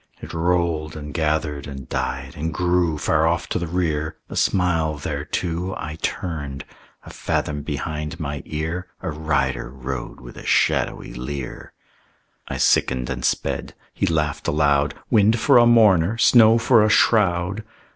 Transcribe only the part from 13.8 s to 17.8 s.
He laughed aloud, "Wind for a mourner, snow for a shroud!"